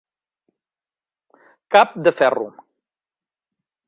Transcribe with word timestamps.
Cap 1.75 1.93
de 2.07 2.13
ferro. 2.21 2.47